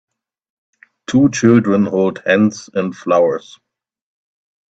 [1.05, 3.59] two children hold hands and flowers.